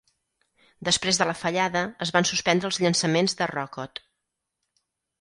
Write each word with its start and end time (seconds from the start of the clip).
Després 0.89 1.19
de 1.21 1.27
la 1.33 1.35
fallada, 1.43 1.85
es 2.07 2.13
van 2.17 2.29
suspendre 2.31 2.73
els 2.73 2.83
llançaments 2.87 3.39
de 3.43 3.53
Rockot. 3.57 4.07